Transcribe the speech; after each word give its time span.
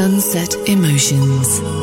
Sunset 0.00 0.56
Emotions. 0.66 1.79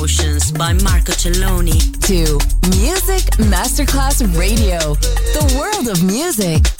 Emotions 0.00 0.50
by 0.52 0.72
Marco 0.72 1.12
Celloni. 1.12 1.78
2. 2.00 2.38
Music 2.80 3.22
Masterclass 3.36 4.22
Radio, 4.34 4.78
the 4.94 5.54
world 5.58 5.88
of 5.88 6.02
music. 6.02 6.79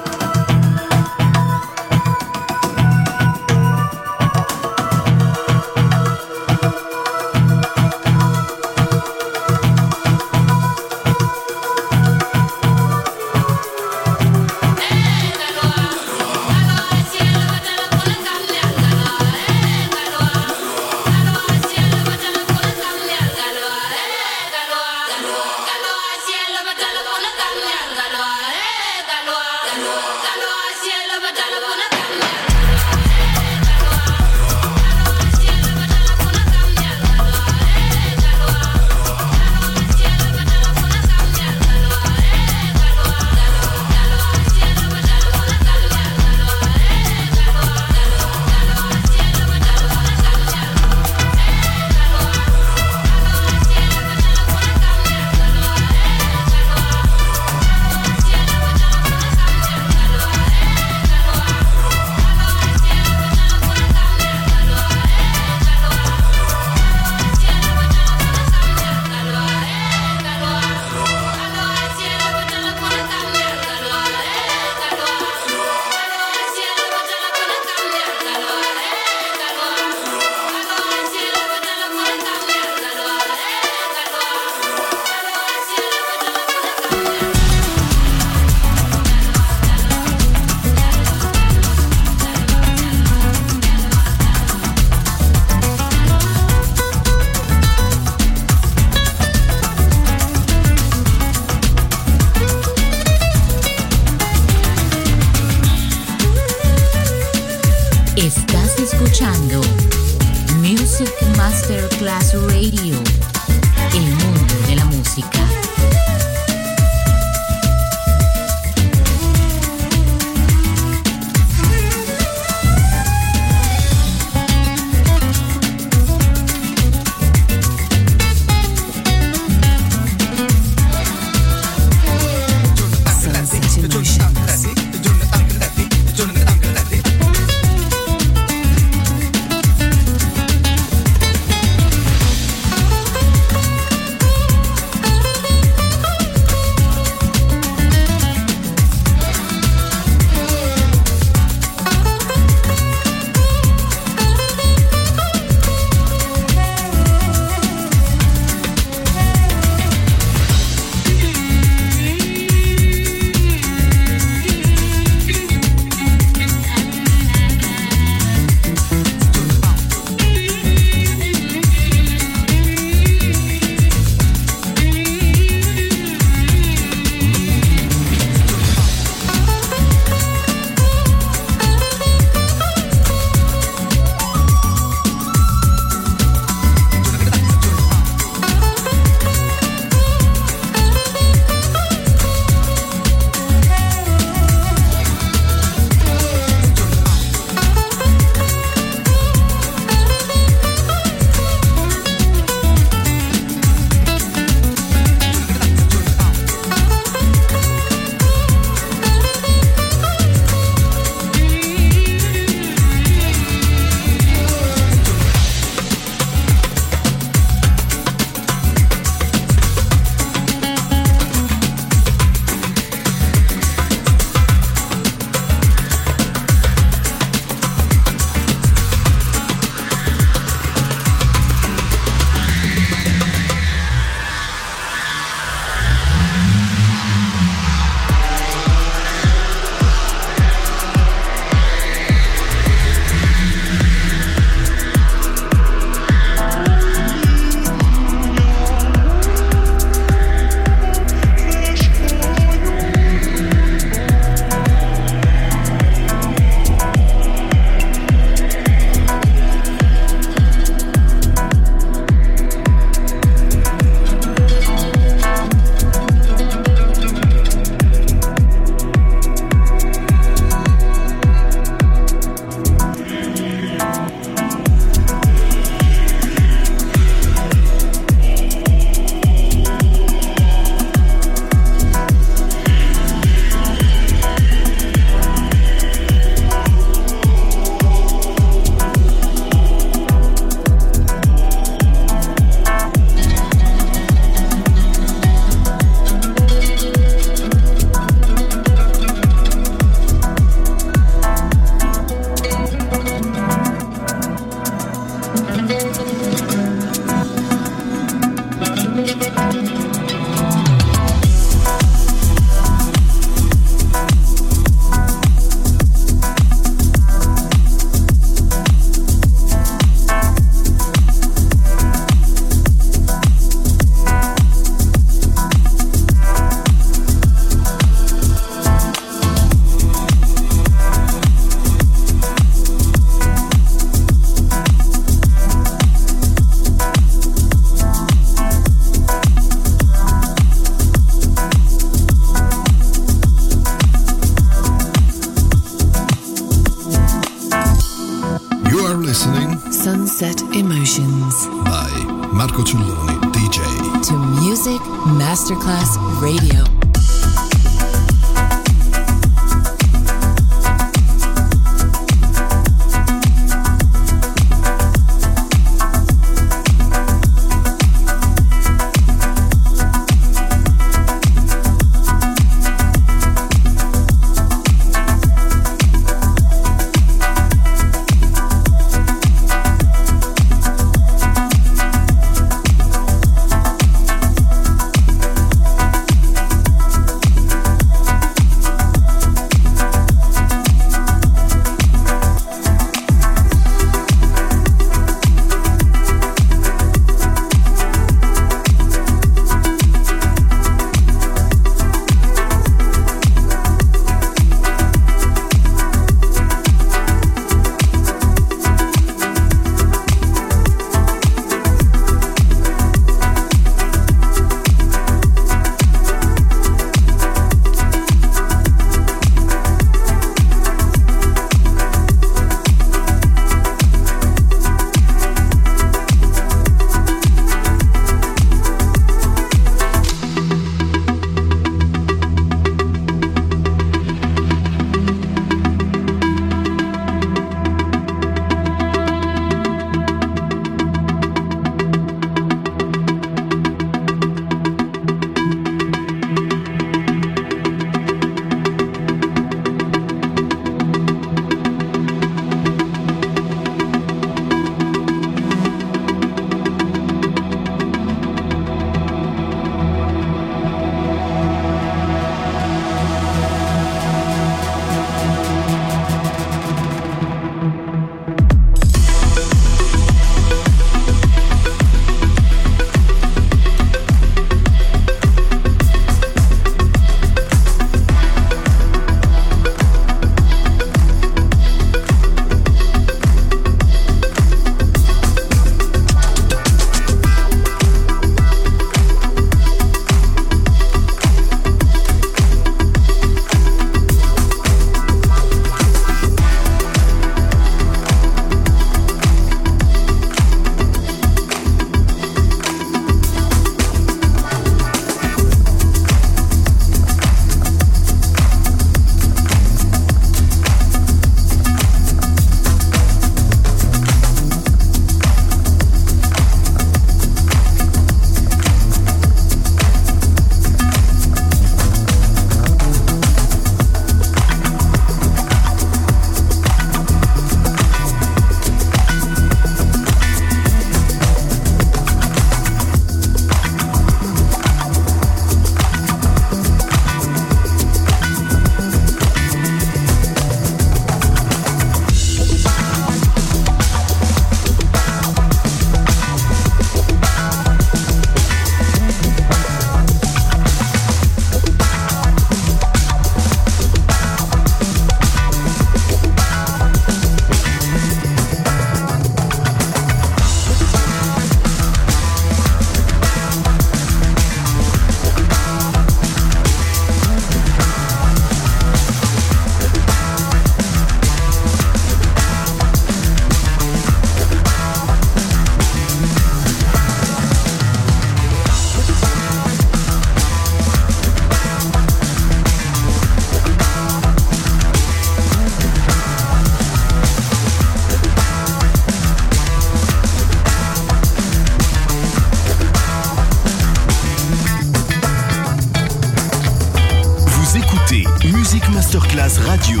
Masterclass 598.92 599.58
Radio, 599.66 600.00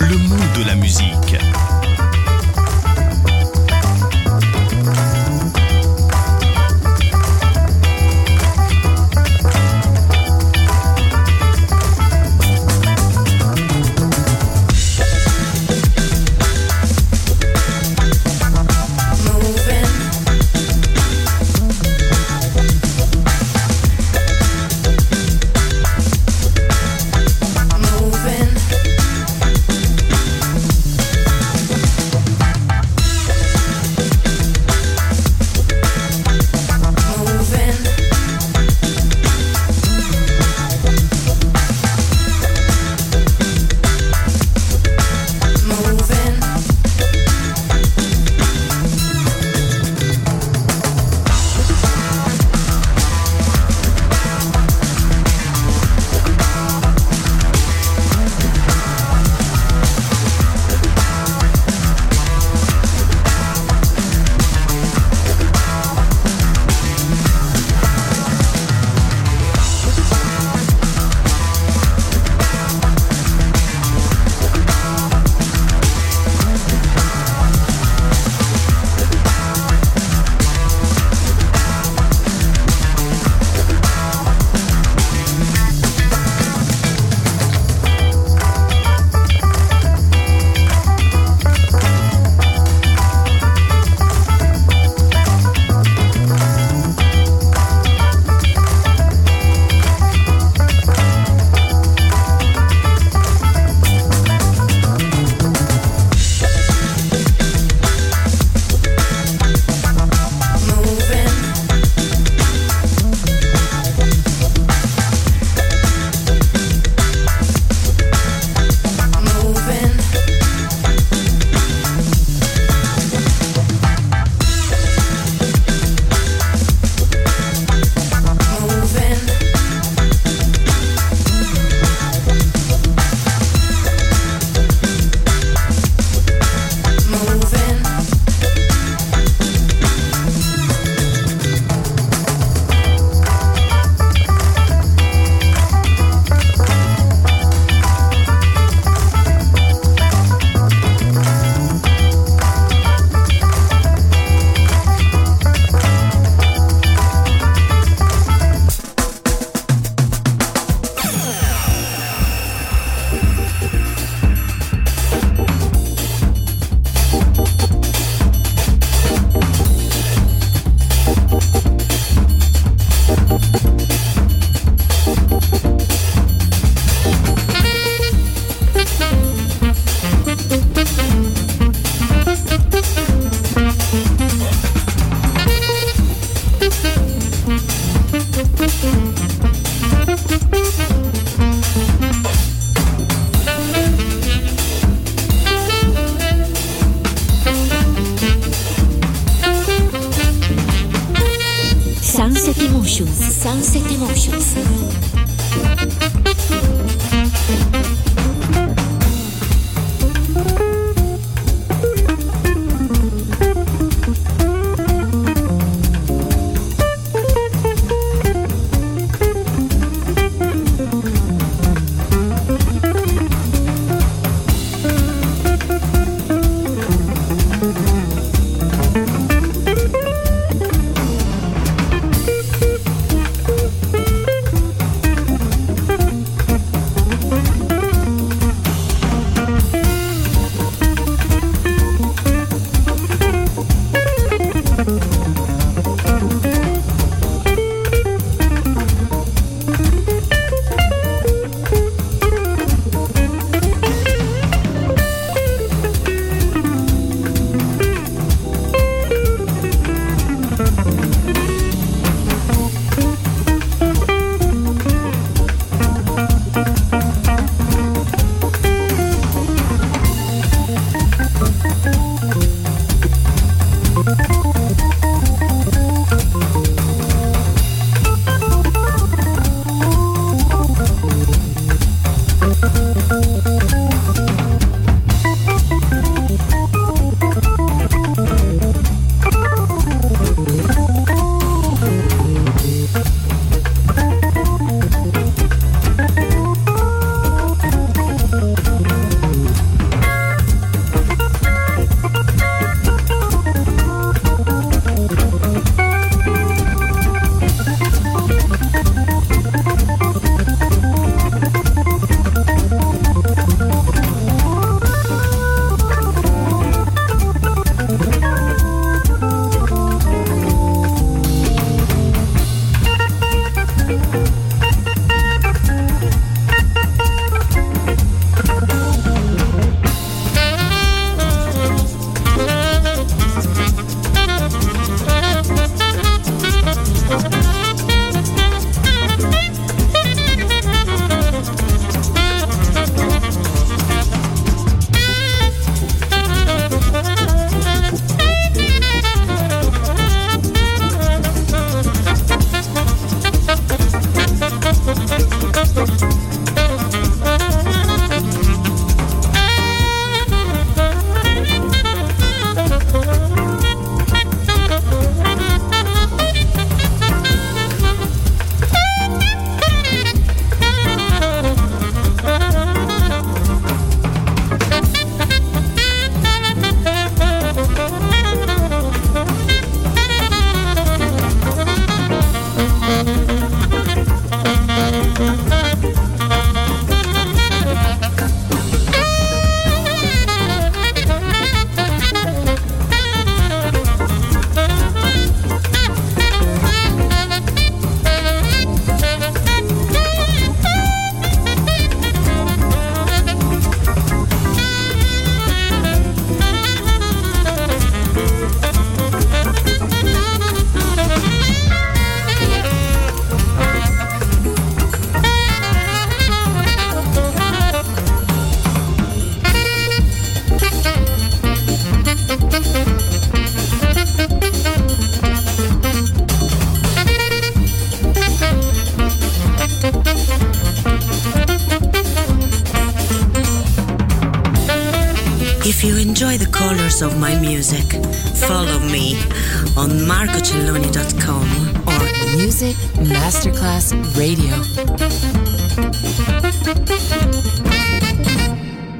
le 0.00 0.16
monde 0.16 0.40
de 0.56 0.64
la 0.66 0.74
musique. 0.74 1.36